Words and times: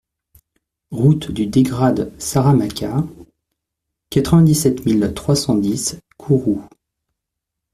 Route 0.89 1.29
du 1.29 1.45
Dégrad 1.45 2.11
Saramaca, 2.19 3.05
quatre-vingt-dix-sept 4.09 4.83
mille 4.87 5.13
trois 5.15 5.35
cent 5.35 5.53
dix 5.53 5.99
Kourou 6.17 6.67